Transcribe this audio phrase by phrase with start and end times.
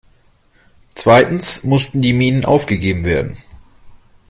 [0.95, 3.37] Zweitens mussten die Minen aufgegeben werden.